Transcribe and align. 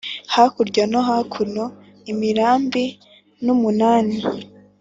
hakurya 0.33 0.83
nó 0.91 0.99
hakuno 1.09 1.63
imirambi 2.11 2.85
n 3.43 3.45
úmunani 3.53 4.17